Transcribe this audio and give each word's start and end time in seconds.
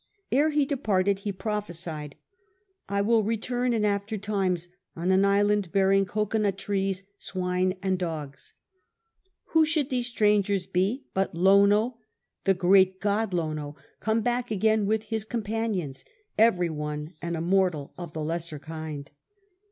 Ere 0.31 0.49
he 0.49 0.65
departed 0.65 1.19
he 1.19 1.31
prophesied, 1.31 2.15
"I 2.89 3.03
'will 3.03 3.21
return 3.23 3.71
in 3.71 3.85
after 3.85 4.17
times 4.17 4.67
on 4.95 5.11
an 5.11 5.21
isLand 5.21 5.71
bearing 5.71 6.07
cocod 6.07 6.41
nut 6.41 6.57
trees, 6.57 7.03
swine, 7.19 7.75
and 7.83 7.99
dogs." 7.99 8.53
Who 9.49 9.63
should 9.63 9.91
these 9.91 10.07
strangers 10.07 10.65
be 10.65 11.05
but 11.13 11.35
Lono, 11.35 11.99
the 12.45 12.55
great 12.55 12.99
god 12.99 13.31
Lono, 13.31 13.75
come 13.99 14.21
back 14.21 14.49
again 14.49 14.87
with 14.87 15.03
his 15.03 15.23
companions— 15.23 16.03
every 16.35 16.71
one 16.71 17.13
an 17.21 17.35
immortal 17.35 17.93
of 17.95 18.13
the 18.13 18.23
lesser 18.23 18.57
kind 18.57 19.11